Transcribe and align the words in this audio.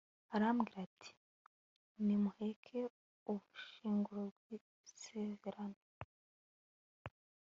arababwira 0.35 0.77
ati 0.87 1.11
nimuheke 2.05 2.79
ubushyinguro 3.31 4.23
bw'isezerano 4.35 5.79